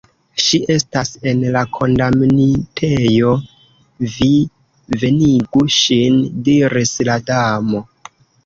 [0.43, 3.35] "Ŝi estas en la kondamnitejo,
[4.15, 4.31] vi
[5.05, 7.85] venigu ŝin," diris la Damo.